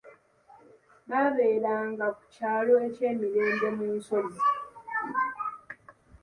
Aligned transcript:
Baabeeranga 1.09 2.05
ku 2.17 2.23
kyalo 2.33 2.73
eky'emirembe 2.87 3.67
mu 3.77 3.85
nsozi. 3.95 4.45